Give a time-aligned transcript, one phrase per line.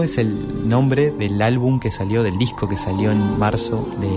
[0.00, 4.08] Es el nombre del álbum que salió, del disco que salió en marzo de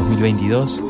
[0.00, 0.80] 2022,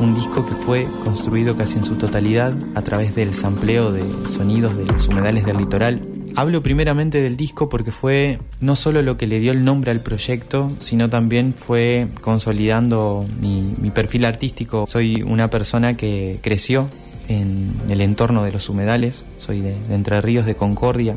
[0.00, 4.76] un disco que fue construido casi en su totalidad a través del sampleo de sonidos
[4.76, 6.08] de los humedales del litoral.
[6.34, 10.00] Hablo primeramente del disco porque fue no solo lo que le dio el nombre al
[10.00, 14.86] proyecto, sino también fue consolidando mi, perfil artístico.
[14.88, 16.88] Soy una persona que creció
[17.28, 21.14] en el entorno de los humedales, soy de Entre Ríos de Concordia,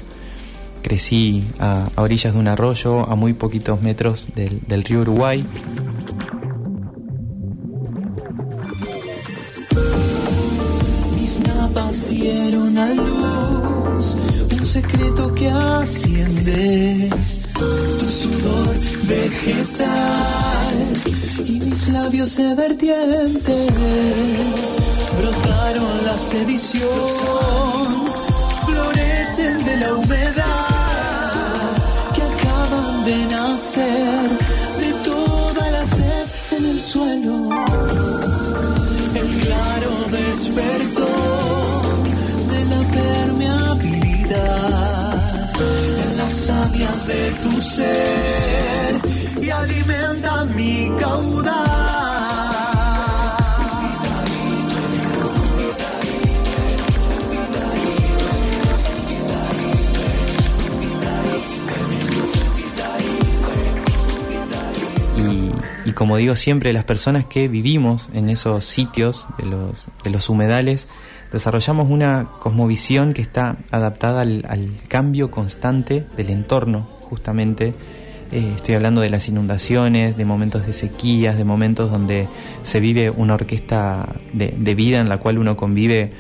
[0.85, 5.44] Crecí a, orillas de un arroyo, a muy poquitos metros del, río Uruguay.
[11.20, 14.16] Mis napas dieron a luz
[14.52, 17.09] un secreto que asciende
[17.55, 18.75] tu sudor
[19.08, 20.75] vegetal
[21.47, 23.47] y mis labios se vertientes
[25.17, 28.05] brotaron la sedición
[28.67, 30.64] florecen de la humedad
[33.56, 37.52] de toda la sed en el suelo.
[39.16, 41.08] El claro despertó
[42.52, 44.33] de la permeabilidad
[45.61, 49.00] en la savia de tu ser
[49.42, 52.14] y alimenta mi caudal.
[65.96, 70.88] Como digo siempre, las personas que vivimos en esos sitios de los, de los humedales,
[71.32, 77.73] desarrollamos una cosmovisión que está adaptada al, cambio constante del entorno, justamente.
[78.32, 82.28] Eh, estoy hablando de las inundaciones, de momentos de sequías, de momentos donde
[82.64, 86.11] se vive una orquesta de, vida en la cual uno convive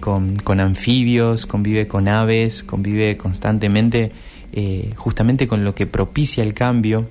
[0.00, 4.12] con, anfibios, convive con aves, convive constantemente
[4.52, 7.08] eh, justamente con lo que propicia el cambio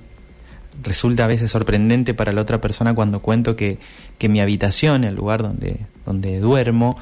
[0.82, 3.78] resulta a veces sorprendente para la otra persona cuando cuento que,
[4.28, 6.96] mi habitación, el lugar donde, donde duermo,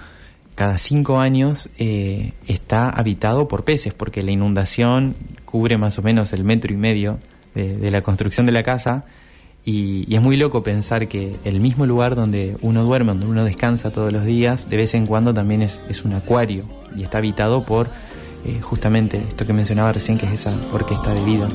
[0.55, 6.33] cada cinco años eh, está habitado por peces, porque la inundación cubre más o menos
[6.33, 7.19] el metro y medio
[7.55, 9.05] de, la construcción de la casa.
[9.65, 13.93] Y, es muy loco pensar que el mismo lugar donde uno duerme, donde uno descansa
[13.93, 16.65] todos los días, de vez en cuando también es, un acuario
[16.97, 17.89] y está habitado por
[18.45, 21.49] eh, justamente esto que mencionaba recién, que es esa orquesta de vida.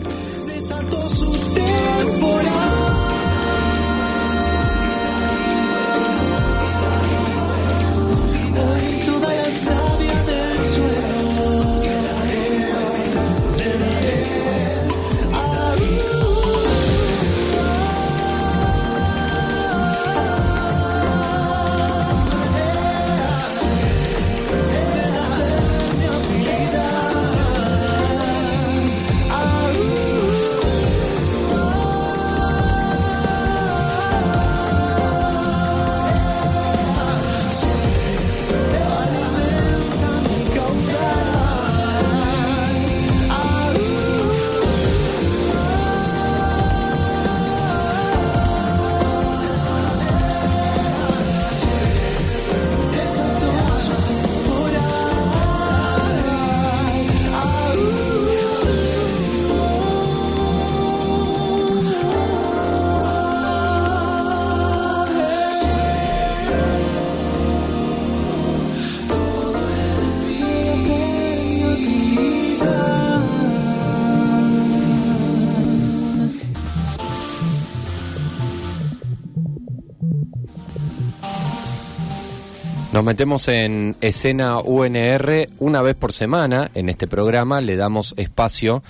[82.98, 88.82] Nos metemos en escena UNR una vez por semana en este programa, le damos espacio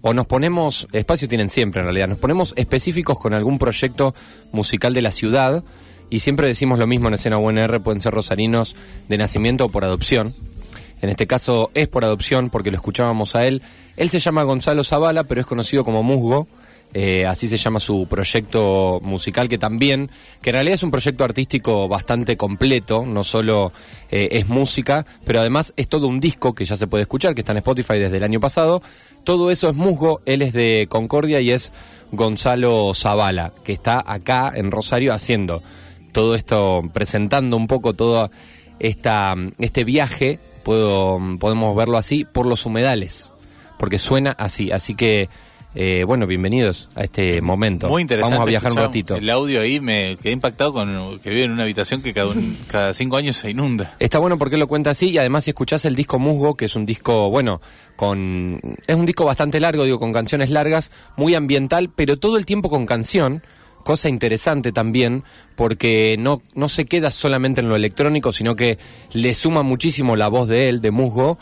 [0.00, 4.16] o nos ponemos, espacio tienen siempre en realidad, nos ponemos específicos con algún proyecto
[4.50, 5.62] musical de la ciudad
[6.10, 8.74] y siempre decimos lo mismo en escena UNR, pueden ser rosarinos
[9.08, 10.34] de nacimiento o por adopción.
[11.00, 13.62] En este caso es por adopción porque lo escuchábamos a él.
[13.96, 16.48] Él se llama Gonzalo Zavala, pero es conocido como Musgo
[16.94, 20.10] eh, así se llama su proyecto musical, que también,
[20.42, 23.72] que en realidad es un proyecto artístico bastante completo, no solo
[24.10, 27.40] eh, es música, pero además es todo un disco que ya se puede escuchar, que
[27.40, 28.82] está en Spotify desde el año pasado.
[29.24, 31.72] Todo eso es musgo, él es de Concordia y es
[32.10, 35.62] Gonzalo Zavala, que está acá en Rosario haciendo
[36.12, 38.30] todo esto, presentando un poco todo
[38.78, 43.32] esta, este viaje, puedo, podemos verlo así, por los humedales,
[43.78, 44.70] porque suena así.
[44.70, 45.30] Así que
[45.74, 47.88] Eh, bueno, bienvenidos a este momento.
[47.88, 48.34] Muy interesante.
[48.36, 49.16] Vamos a viajar un ratito.
[49.16, 52.58] El audio ahí me quedé impactado con que vive en una habitación que cada, un-
[52.70, 53.96] cada cinco años se inunda.
[53.98, 56.76] Está bueno porque lo cuenta así y además si escuchás el disco Musgo, que es
[56.76, 57.62] un disco, bueno,
[57.96, 62.44] con es un disco bastante largo, digo, con canciones largas, muy ambiental, pero todo el
[62.44, 63.42] tiempo con canción,
[63.82, 65.24] cosa interesante también,
[65.56, 68.76] porque no, no se queda solamente en lo electrónico, sino que
[69.14, 71.38] le suma muchísimo la voz de él, de Musgo,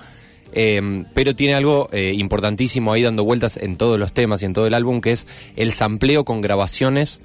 [0.53, 4.53] eh, pero tiene algo eh, importantísimo ahí dando vueltas en todos los temas y en
[4.53, 5.27] todo el álbum, que es
[5.57, 7.21] el sampleo con grabaciones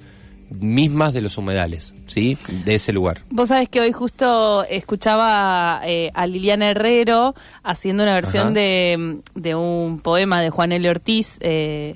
[0.51, 2.37] mismas de los humedales, ¿sí?
[2.65, 3.21] De ese lugar.
[3.31, 7.33] Vos sabés que hoy justo escuchaba eh, a Liliana Herrero
[7.63, 10.87] haciendo una versión de, de un poema de Juan L.
[10.87, 11.37] Ortiz.
[11.39, 11.95] eh,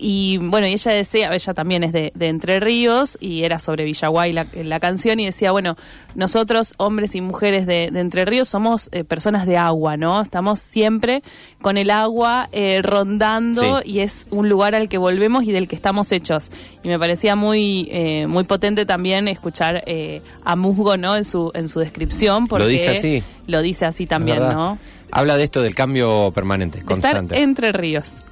[0.00, 3.84] y bueno, y ella decía, ella también es de, de Entre Ríos y era sobre
[3.84, 5.76] Villaguay la, la canción y decía, bueno,
[6.14, 10.20] nosotros, hombres y mujeres de, de Entre Ríos, somos eh, personas de agua, ¿no?
[10.22, 11.22] Estamos siempre
[11.60, 13.92] con el agua eh, rondando Sí.
[13.92, 16.50] y es un lugar al que volvemos y del que estamos hechos.
[16.82, 21.16] Y me parecía muy eh, muy potente también escuchar eh, a Musgo, ¿no?
[21.16, 23.22] En su en su descripción, porque Lo dice así.
[23.46, 24.40] Lo dice así también.
[24.40, 24.78] ¿no?
[25.10, 27.34] Habla de esto del cambio permanente, constante.
[27.34, 28.24] estar entre ríos,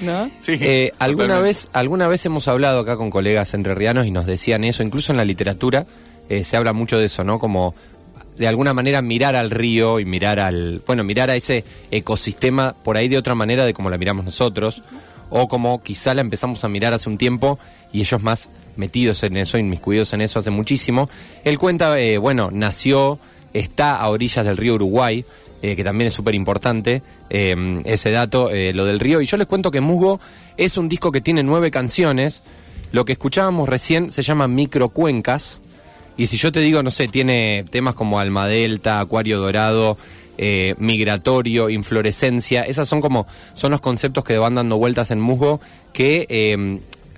[0.00, 0.30] ¿no?
[0.38, 4.64] Sí, Eh, alguna vez alguna vez hemos hablado acá con colegas entrerrianos y nos decían
[4.64, 5.86] eso, incluso en la literatura
[6.28, 7.38] eh, se habla mucho de eso, ¿no?
[7.38, 7.74] Como
[8.38, 12.96] de alguna manera mirar al río y mirar al, bueno, mirar a ese ecosistema por
[12.96, 14.82] ahí de otra manera de como la miramos nosotros
[15.30, 17.58] o como quizá la empezamos a mirar hace un tiempo
[17.92, 21.08] y ellos más metidos en eso, inmiscuidos en eso hace muchísimo.
[21.44, 23.18] Él cuenta, eh, bueno, nació,
[23.52, 25.24] está a orillas del río Uruguay,
[25.64, 29.20] eh, que también es súper importante eh, ese dato, eh, lo del río.
[29.20, 30.18] Y yo les cuento que Musgo
[30.56, 32.42] es un disco que tiene nueve canciones.
[32.90, 35.62] Lo que escuchábamos recién se llama Microcuencas.
[36.16, 39.96] Y si yo te digo, no sé, tiene temas como Alma Delta, Acuario Dorado,
[40.78, 42.62] Migratorio, Inflorescencia.
[42.64, 45.60] Esas son como, son los conceptos que van dando vueltas en Musgo
[45.92, 46.68] que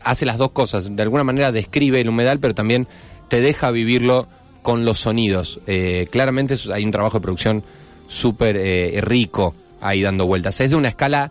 [0.02, 0.94] hace las dos cosas.
[0.94, 2.86] De alguna manera describe el humedal, pero también
[3.28, 4.28] te deja vivirlo
[4.62, 5.60] con los sonidos.
[6.10, 7.64] Claramente hay un trabajo de producción
[8.06, 10.60] súper eh, rico ahí dando vueltas.
[10.60, 11.30] Es de una escala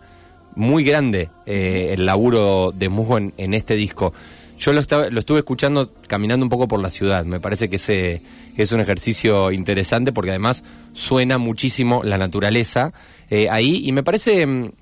[0.54, 4.12] muy grande eh, el laburo de Musgo en, en este disco.
[4.58, 7.24] Yo lo, estaba, lo estuve escuchando caminando un poco por la ciudad.
[7.24, 8.22] Me parece que ese
[8.56, 10.62] es un ejercicio interesante porque además
[10.92, 12.92] suena muchísimo la naturaleza
[13.30, 14.72] eh, ahí y me parece mm,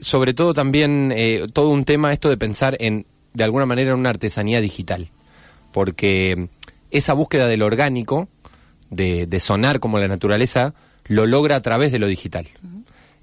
[0.00, 3.98] sobre todo también eh, todo un tema esto de pensar en de alguna manera en
[3.98, 5.08] una artesanía digital
[5.72, 6.44] porque mm,
[6.90, 8.28] esa búsqueda del orgánico
[8.90, 10.74] de, de sonar como la naturaleza
[11.06, 12.46] lo logra a través de lo digital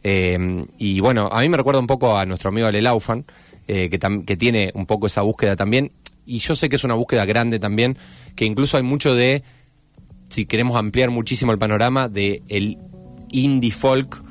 [0.04, 3.24] Eh, y bueno a mí me recuerda un poco a nuestro amigo Ale Laufan
[3.68, 5.92] eh, que, que tiene un poco esa búsqueda también
[6.25, 7.95] y yo sé que es una búsqueda grande también
[8.36, 9.44] que incluso hay mucho de
[10.31, 12.80] si queremos ampliar muchísimo el panorama de el
[13.31, 14.24] indie folk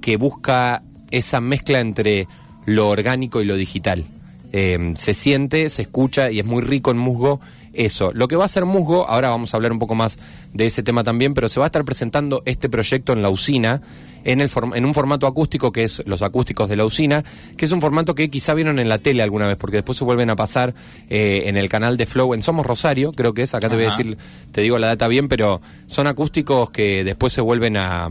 [0.00, 2.26] que busca esa mezcla entre
[2.64, 4.04] lo orgánico y lo digital.
[4.52, 7.40] Eh, se siente, se escucha y es muy rico en Musgo
[7.72, 8.10] eso.
[8.12, 10.18] Lo que va a hacer Musgo, ahora vamos a hablar un poco más
[10.52, 13.80] de ese tema también, pero se va a estar presentando este proyecto en la usina,
[14.24, 17.24] en, el form- en un formato acústico que es los acústicos de la usina,
[17.56, 20.04] que es un formato que quizá vieron en la tele alguna vez, porque después se
[20.04, 20.74] vuelven a pasar
[21.10, 23.84] eh, en el canal de Flow en Somos Rosario, creo que es, acá te voy
[23.84, 24.16] a decir,
[24.52, 28.10] te digo la data bien, pero son acústicos que después se vuelven a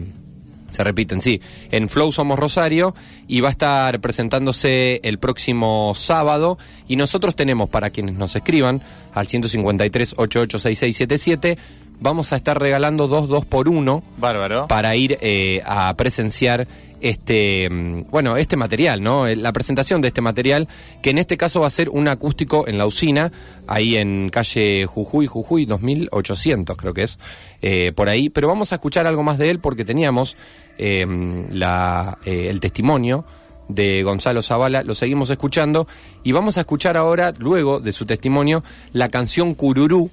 [0.72, 1.42] se repiten, sí.
[1.70, 2.96] En Flow Somos Rosario
[3.28, 6.58] y va a estar presentándose el próximo sábado.
[6.88, 8.82] Y nosotros tenemos, para quienes nos escriban,
[9.14, 11.58] al 153 886677
[12.00, 14.68] vamos a estar regalando dos dos por uno Bárbaro.
[14.68, 16.68] para ir eh, a presenciar
[17.02, 17.68] este
[18.12, 20.68] bueno este material no Eh, la presentación de este material
[21.02, 23.32] que en este caso va a ser un acústico en la usina
[23.68, 27.20] ahí en calle Jujuy Jujuy 2800 creo que es
[27.62, 28.30] eh, por ahí.
[28.30, 30.36] Pero vamos a escuchar algo más de él porque teníamos
[30.80, 33.24] la, eh, el testimonio
[33.68, 35.88] de Gonzalo Zavala, lo seguimos escuchando
[36.24, 40.10] y vamos a escuchar ahora, luego de su testimonio, la canción Cururú,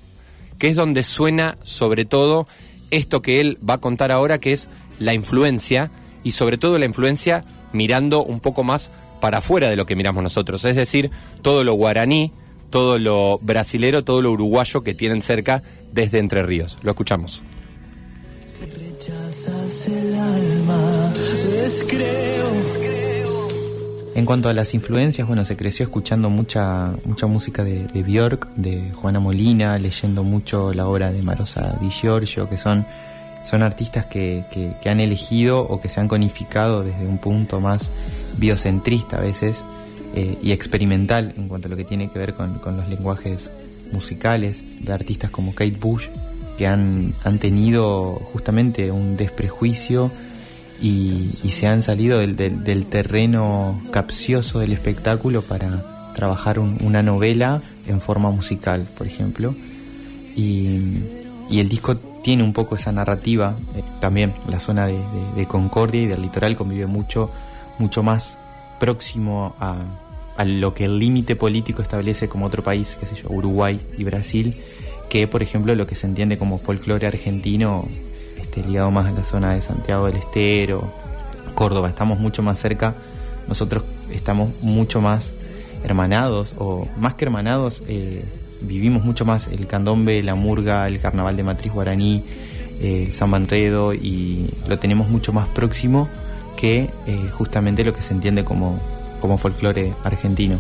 [0.58, 2.46] que es donde suena sobre todo
[2.90, 4.68] esto que él va a contar ahora, que es
[4.98, 5.90] la influencia,
[6.28, 7.42] y sobre todo la influencia
[7.72, 11.72] mirando un poco más para afuera de lo que miramos nosotros, es decir, todo lo
[11.72, 12.32] guaraní,
[12.68, 16.76] todo lo brasilero, todo lo uruguayo que tienen cerca desde Entre Ríos.
[16.82, 17.42] Lo escuchamos.
[18.60, 21.12] Rechazas el alma.
[24.14, 28.54] En cuanto a las influencias, bueno, se creció escuchando mucha, mucha música de, de Björk,
[28.56, 32.84] de Juana Molina, leyendo mucho la obra de Marosa Di Giorgio, que son,
[33.48, 37.90] son artistas que, que- han elegido o que se han conificado desde un punto más
[38.36, 39.64] biocentrista a veces
[40.14, 43.50] eh, y experimental en cuanto a lo que tiene que ver con, con los lenguajes
[43.92, 46.08] musicales, de artistas como Kate Bush,
[46.58, 50.10] que han, han tenido justamente un desprejuicio
[50.80, 56.78] y, y se han salido del, del- del terreno capcioso del espectáculo para trabajar un-
[56.82, 59.54] una novela en forma musical, por ejemplo.
[60.36, 60.80] Y,
[61.50, 61.96] y el disco
[62.28, 63.54] tiene un poco esa narrativa.
[63.74, 67.30] eh, también la zona de, Concordia y del litoral convive mucho,
[67.78, 68.36] mucho más
[68.78, 69.78] próximo a,
[70.36, 74.04] a lo que el límite político establece como otro país, qué sé yo, Uruguay y
[74.04, 74.58] Brasil,
[75.08, 77.88] que por ejemplo lo que se entiende como folclore argentino,
[78.38, 80.92] este, ligado más a la zona de Santiago del Estero,
[81.54, 82.94] Córdoba, estamos mucho más cerca,
[83.48, 85.32] nosotros estamos mucho más
[85.82, 88.22] hermanados, o más que hermanados, eh,
[88.60, 92.22] vivimos mucho más el candombe, la murga, el carnaval de matriz guaraní,
[92.80, 96.08] eh, el San Manredo, y lo tenemos mucho más próximo
[96.56, 98.80] que eh, justamente lo que se entiende como,
[99.20, 100.58] como folclore argentino.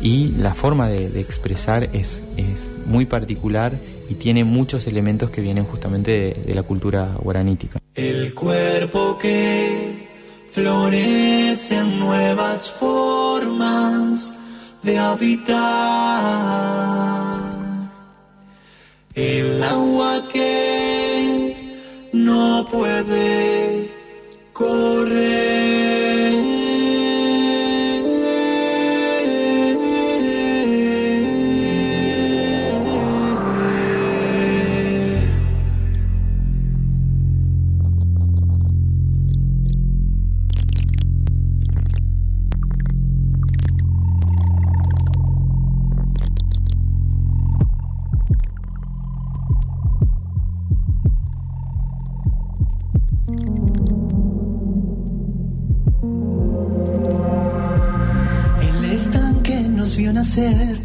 [0.00, 3.72] Y la forma de, de expresar es, es muy particular
[4.08, 7.78] y tiene muchos elementos que vienen justamente de, de la cultura guaranítica.
[7.94, 10.08] El cuerpo que
[10.50, 14.34] florece en nuevas formas
[14.82, 15.58] de habitar.
[19.18, 21.56] El agua que
[22.12, 23.57] no puede
[60.28, 60.78] nacer,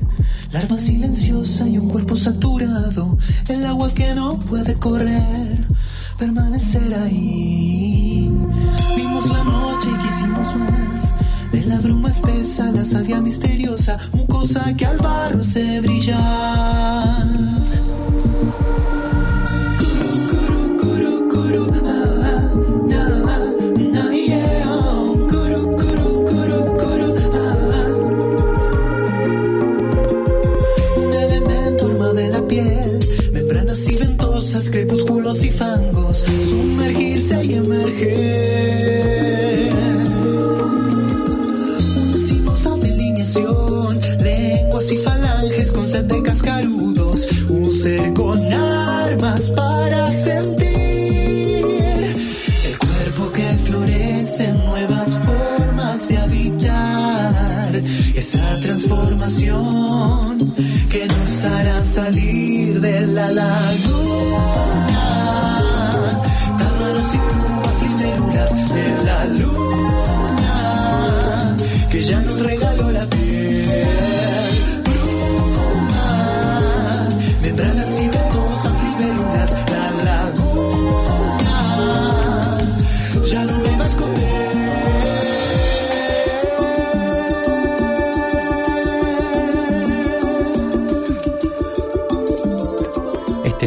[0.53, 3.17] larva silenciosa y un cuerpo saturado,
[3.49, 5.67] el agua que no puede correr,
[6.17, 8.31] permanecer ahí.
[8.95, 11.15] Vimos la noche y quisimos más,
[11.51, 17.62] de la bruma espesa, la savia misteriosa, mucosa que al barro se brilla.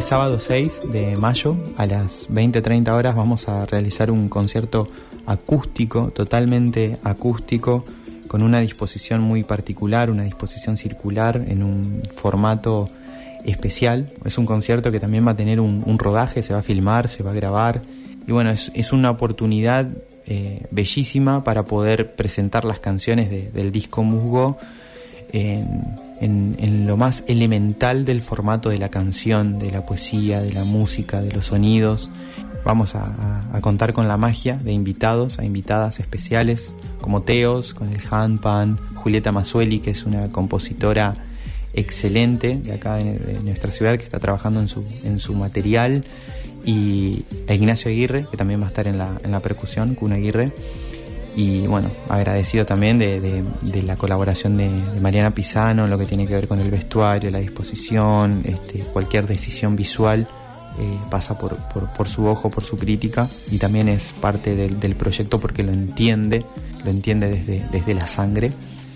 [0.07, 4.87] Sábado 6 de mayo a las 20-30 horas vamos a realizar un concierto
[5.27, 7.83] acústico, totalmente acústico,
[8.29, 12.89] con una disposición muy particular, una disposición circular en un formato
[13.45, 14.09] especial.
[14.25, 17.25] Es un concierto que también va a tener un, rodaje, se va a filmar, se
[17.25, 17.83] va a grabar.
[18.29, 19.89] Y bueno, es, una oportunidad
[20.27, 24.57] eh, bellísima para poder presentar las canciones de- del disco Musgo
[25.33, 30.65] en, en- lo más elemental del formato de la canción, de la poesía, de la
[30.65, 32.11] música, de los sonidos.
[32.65, 38.01] Vamos a, contar con la magia de invitados, a invitadas especiales como Teos, con el
[38.11, 41.15] handpan, Julieta Mazzueli, que es una compositora
[41.73, 46.05] excelente de acá de, nuestra ciudad que está trabajando en su, en su material
[46.65, 50.13] y a Ignacio Aguirre que también va a estar en la, en la percusión, Kun
[50.13, 50.51] Aguirre
[51.37, 53.45] y bueno, agradecido también de,
[53.85, 54.71] la colaboración de,
[55.03, 59.77] Mariana Pisano lo que tiene que ver con el vestuario, la disposición, este, cualquier decisión
[59.77, 60.27] visual
[60.79, 65.63] eh, pasa por, su ojo, por su crítica y también es parte del, proyecto porque
[65.63, 66.47] lo entiende,
[66.85, 68.51] lo entiende desde, desde la sangre.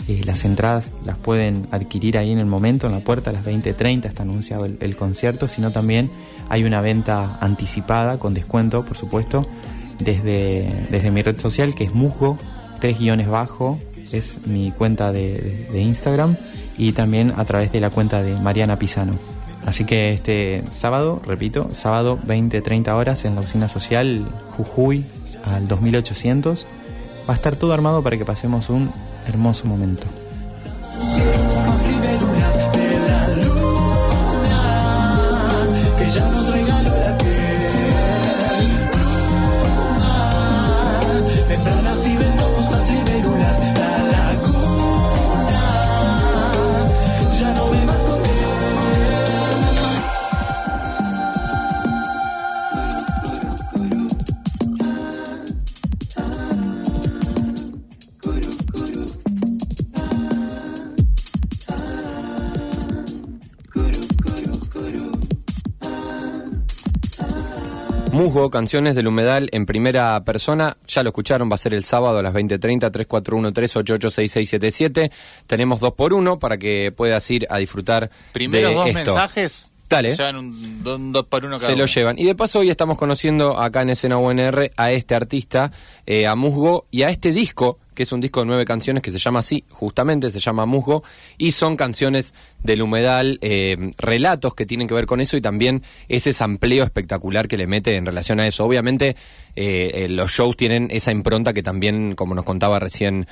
[0.09, 3.45] Eh, las entradas las pueden adquirir ahí en el momento, en la puerta a las
[3.45, 6.11] 20.30 está anunciado el concierto, sino también
[6.49, 9.47] hay una venta anticipada con descuento, por supuesto,
[10.01, 12.39] desde, desde mi red social que es musgo,
[12.81, 13.79] tres guiones bajo,
[14.13, 16.37] es mi cuenta de, de- Instagram
[16.79, 19.13] y también a través de la cuenta de Mariana Pisano.
[19.67, 24.27] Así que este sábado, repito, sábado 20-30 horas en la usina social
[24.57, 25.05] Jujuy,
[25.45, 26.67] al 2800.
[27.29, 28.91] Va a estar todo armado para que pasemos un
[29.29, 30.07] hermoso momento.
[68.21, 70.77] Musgo, canciones del humedal en primera persona.
[70.87, 75.11] Ya lo escucharon, va a ser el sábado a las 20.30, 3413-886677.
[75.47, 78.99] Tenemos dos por uno para que puedas ir a disfrutar Primeros de dos esto.
[78.99, 79.73] mensajes.
[79.91, 80.11] Dale.
[80.13, 82.19] Se llevan un, do- un dos por uno cada Se lo llevan.
[82.19, 85.73] Y de paso hoy estamos conociendo acá en Escena UNR a este artista,
[86.07, 89.11] eh, a Musgo, y a este disco, que es un disco de nueve canciones que
[89.11, 91.03] se llama así, justamente se llama Musgo,
[91.37, 92.33] y son canciones
[92.63, 97.49] del humedal, eh, relatos que tienen que ver con eso y también ese sampleo espectacular
[97.49, 98.65] que le mete en relación a eso.
[98.65, 99.17] Obviamente
[99.57, 103.27] eh, eh, los shows tienen esa impronta que también, como nos contaba recién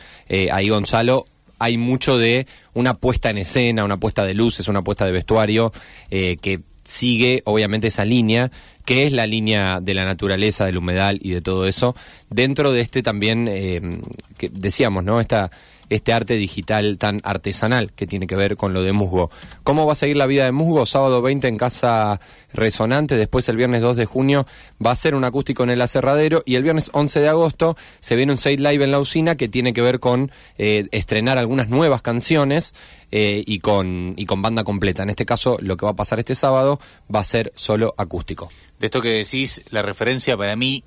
[0.53, 1.25] ahí Gonzalo,
[1.59, 5.73] hay mucho de una puesta en escena, una puesta de luces, una puesta de vestuario
[6.11, 8.51] eh, que sigue obviamente esa línea,
[8.85, 11.95] que es la línea de la naturaleza, del humedal y de todo eso,
[12.31, 14.01] dentro de este también, eh,
[14.39, 15.21] que decíamos, ¿no?
[15.21, 15.51] Esta,
[15.89, 19.31] este arte digital tan artesanal que tiene que ver con lo de Musgo.
[19.63, 20.87] ¿Cómo va a seguir la vida de Musgo?
[20.87, 22.21] Sábado 20 en Casa
[22.53, 24.47] Resonante, después el viernes 2 de junio
[24.85, 28.17] va a ser un acústico en el aserradero y el viernes 11 de agosto se
[28.17, 31.69] viene un Side Live en la usina que tiene que ver con eh, estrenar algunas
[31.69, 32.75] nuevas canciones
[33.11, 35.03] eh, y, con, y con banda completa.
[35.03, 36.79] En este caso, lo que va a pasar este sábado
[37.15, 38.51] va a ser solo acústico.
[38.79, 40.85] De esto que decís, la referencia para mí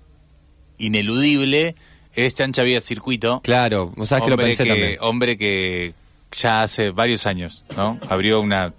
[0.77, 1.75] ineludible
[2.15, 3.41] es Chancha Vía Circuito.
[3.43, 4.97] Claro, vos sabés que lo hombre pensé que, también.
[5.01, 5.93] Hombre que
[6.33, 7.99] ya hace varios años, ¿no?
[8.09, 8.73] Abrió una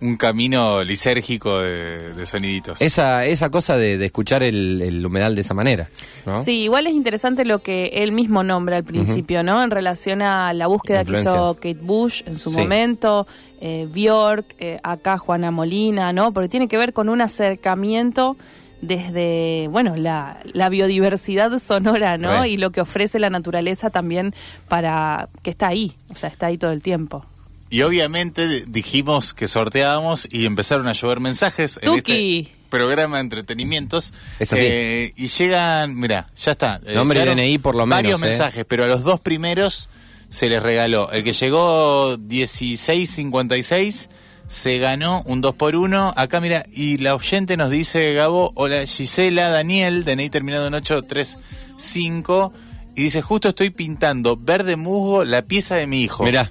[0.00, 2.82] un camino lisérgico de, de soniditos.
[2.82, 5.90] Esa, esa cosa de, de escuchar el, el humedal de esa manera,
[6.26, 6.42] ¿no?
[6.42, 9.62] Sí, igual es interesante lo que él mismo nombra al principio, ¿no?
[9.62, 11.54] En relación a la búsqueda que hizo.
[11.54, 12.58] Kate Bush en su Sí.
[12.58, 13.28] momento,
[13.60, 16.32] eh, Bjork, eh, acá Juana Molina, ¿no?
[16.32, 18.36] Porque tiene que ver con un acercamiento
[18.82, 22.42] desde, bueno, la, la biodiversidad sonora, ¿no?
[22.42, 22.50] Re.
[22.50, 24.34] Y lo que ofrece la naturaleza también
[24.68, 27.24] para que está ahí, o sea, está ahí todo el tiempo.
[27.70, 32.40] Y obviamente dijimos que sorteábamos y empezaron a llover mensajes en Tuki.
[32.40, 34.12] este programa de entretenimientos.
[34.38, 34.62] Es así.
[34.62, 36.80] Eh, y llegan, mira, ya está.
[36.94, 38.26] Nombre y DNI por lo menos, Varios eh.
[38.26, 39.88] mensajes, pero a los dos primeros
[40.28, 41.10] se les regaló.
[41.12, 44.10] El que llegó 1656
[44.52, 48.84] se ganó un 2 por 1 Acá mira, y la oyente nos dice, Gabo, hola
[48.86, 52.52] Gisela, Daniel, DNI terminado en 835.
[52.94, 56.24] Y dice, justo estoy pintando verde musgo la pieza de mi hijo.
[56.24, 56.50] Mirá,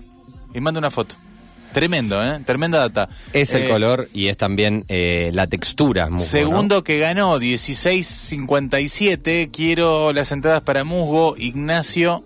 [0.53, 1.15] Y manda una foto.
[1.73, 2.41] Tremendo, ¿eh?
[2.45, 3.07] Tremenda data.
[3.33, 6.09] es el Eh, color y es también eh, la textura.
[6.09, 6.23] Musgo, ¿no?
[6.31, 9.49] Segundo que ganó, 16.57.
[9.51, 11.35] Quiero las entradas para Musgo.
[11.37, 12.23] Ignacio,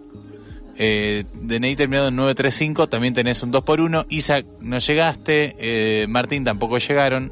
[0.78, 2.88] eh, DNI terminado en 935.
[2.90, 5.56] También tenés un 2 por 1 Isaac, no llegaste.
[5.60, 7.32] Eh, Martín tampoco llegaron.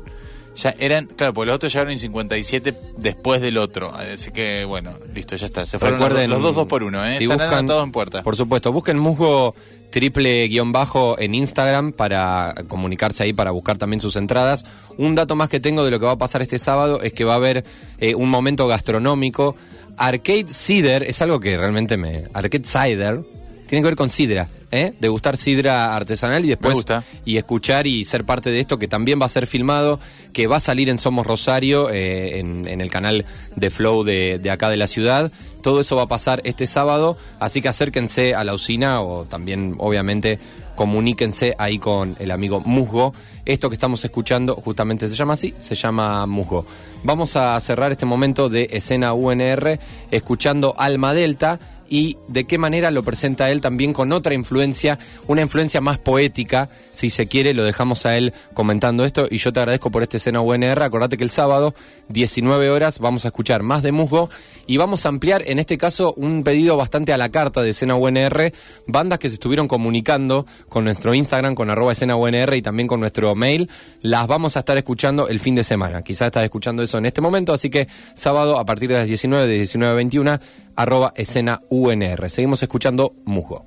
[0.56, 3.92] Ya eran, claro, porque los otros llegaron en 57 después del otro.
[3.92, 5.66] Así que, bueno, listo, ya está.
[5.66, 7.18] Se fueron Recuerden, los dos 2 por 1 ¿eh?
[7.18, 8.22] si Están buscan- todos en puerta.
[8.22, 9.56] Por supuesto, busquen musgo
[9.90, 14.64] triple guion bajo en Instagram para comunicarse ahí, para buscar también sus entradas.
[14.98, 17.24] Un dato más que tengo de lo que va a pasar este sábado es que
[17.26, 17.64] va a haber
[18.00, 19.56] eh, un momento gastronómico.
[19.98, 22.24] Arcade Cider es algo que realmente me...
[22.34, 23.20] Arcade Cider
[23.68, 24.94] tiene que ver con sidra, ¿eh?
[25.00, 26.74] Degustar sidra artesanal y después...
[26.74, 27.04] gusta.
[27.26, 30.00] Y escuchar y ser parte de esto que también va a ser filmado,
[30.32, 33.26] que va a salir en Somos Rosario, eh, en, en el canal
[33.56, 35.32] de Flow de, de acá de la ciudad.
[35.62, 39.76] Todo eso va a pasar este sábado, así que acérquense a la usina o también,
[39.78, 40.38] obviamente,
[40.76, 43.14] comuníquense ahí con el amigo Musgo.
[43.46, 46.66] Esto que estamos escuchando justamente se llama así, se llama Musgo.
[47.04, 49.80] Vamos a cerrar este momento de escena UNR
[50.12, 51.60] escuchando Alma Delta
[51.94, 56.68] y de qué manera lo presenta él también con otra influencia, una influencia más poética,
[56.92, 60.18] si se quiere, lo dejamos a él comentando esto y yo te agradezco por esta
[60.18, 61.76] escena UNR, acordate que el sábado,
[62.10, 64.32] 19 horas, vamos a escuchar más de Musgo
[64.66, 67.94] y vamos a ampliar, en este caso, un pedido bastante a la carta de escena
[67.94, 68.52] UNR,
[68.88, 73.02] bandas que se estuvieron comunicando con nuestro Instagram, con arroba escena UNR y también con
[73.02, 73.70] nuestro mail,
[74.02, 77.22] las vamos a estar escuchando el fin de semana, quizás estás escuchando eso en este
[77.22, 80.40] momento, así que sábado a partir de las 19, de 19 a 21,
[80.76, 82.30] arroba escena UNR.
[82.30, 83.64] Seguimos escuchando Musgo.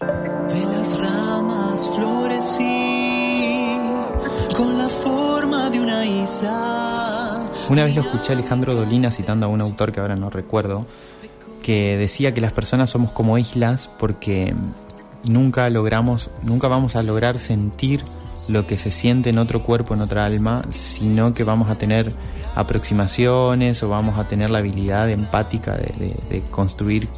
[0.00, 3.78] De las ramas florecí
[4.54, 9.48] con la forma de una isla Una vez lo escuché a Alejandro Dolina citando a
[9.48, 10.86] un autor que ahora no recuerdo,
[11.62, 14.54] que decía que las personas somos como islas porque
[15.24, 18.04] nunca logramos, nunca vamos a lograr sentir
[18.48, 22.12] lo que se siente en otro cuerpo, en otra alma, sino que vamos a tener
[22.54, 27.08] aproximaciones o vamos a tener la habilidad empática de, construir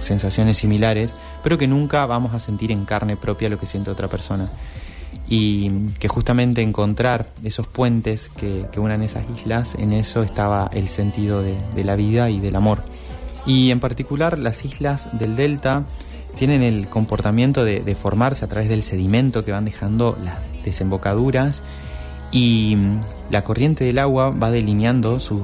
[0.00, 4.08] sensaciones similares, pero que nunca vamos a sentir en carne propia lo que siente otra
[4.08, 4.48] persona.
[5.28, 11.42] Y que justamente encontrar esos puentes que, unan esas islas, en eso estaba el sentido
[11.42, 12.80] de, de la vida y del amor.
[13.44, 15.84] Y en particular las islas del delta
[16.36, 21.62] tienen el comportamiento de, formarse a través del sedimento que van dejando las desembocaduras
[22.30, 25.40] y mm, la corriente del agua va delineando sus,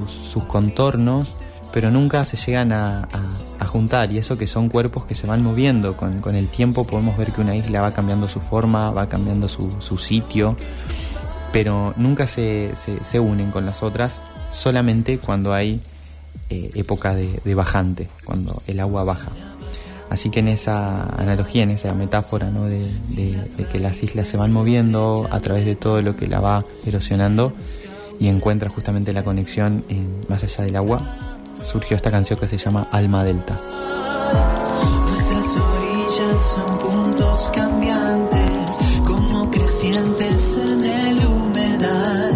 [0.47, 1.37] contornos,
[1.73, 3.07] pero nunca se llegan a,
[3.67, 5.97] juntar y eso que son cuerpos que se van moviendo.
[5.97, 9.97] Con, el tiempo podemos ver que una isla va cambiando su forma, va cambiando su,
[9.97, 10.55] sitio,
[11.51, 12.71] pero nunca se,
[13.19, 15.81] unen con las otras, solamente cuando hay
[16.51, 19.31] eh, época de bajante, cuando el agua baja.
[20.09, 22.65] Así que en esa analogía, en esa metáfora ¿no?
[22.65, 22.87] de,
[23.71, 27.51] que las islas se van moviendo a través de todo lo que la va erosionando
[28.19, 31.01] y encuentra justamente la conexión en, más allá del agua,
[31.63, 33.57] surgió esta canción que se llama Alma Delta.
[36.33, 42.33] Son puntos cambiantes, como crecientes en el humedal.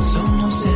[0.00, 0.66] Somos